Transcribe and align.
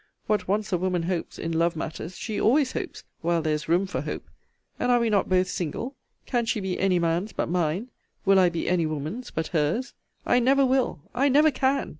What 0.25 0.47
once 0.47 0.73
a 0.73 0.79
woman 0.79 1.03
hopes, 1.03 1.37
in 1.37 1.51
love 1.51 1.75
matters, 1.75 2.17
she 2.17 2.41
always 2.41 2.71
hopes, 2.71 3.03
while 3.21 3.43
there 3.43 3.53
is 3.53 3.69
room 3.69 3.85
for 3.85 4.01
hope: 4.01 4.27
And 4.79 4.91
are 4.91 4.99
we 4.99 5.11
not 5.11 5.29
both 5.29 5.47
single? 5.47 5.95
Can 6.25 6.47
she 6.47 6.59
be 6.59 6.79
any 6.79 6.97
man's 6.97 7.33
but 7.33 7.49
mine? 7.49 7.91
Will 8.25 8.39
I 8.39 8.49
be 8.49 8.67
any 8.67 8.87
woman's 8.87 9.29
but 9.29 9.45
her's? 9.49 9.93
I 10.25 10.39
never 10.39 10.65
will! 10.65 11.01
I 11.13 11.29
never 11.29 11.51
can! 11.51 11.89